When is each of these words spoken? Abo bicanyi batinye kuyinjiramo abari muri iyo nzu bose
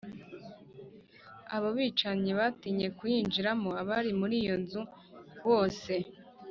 Abo 1.55 1.69
bicanyi 1.77 2.31
batinye 2.39 2.87
kuyinjiramo 2.97 3.69
abari 3.81 4.11
muri 4.19 4.35
iyo 4.43 4.55
nzu 4.61 4.81
bose 5.47 5.93